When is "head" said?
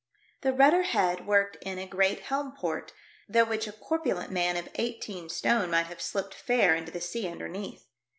0.81-1.27